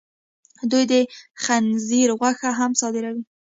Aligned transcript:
دوی 0.71 0.83
د 0.91 0.93
خنزیر 1.43 2.09
غوښه 2.19 2.49
هم 2.59 2.71
صادروي. 2.81 3.23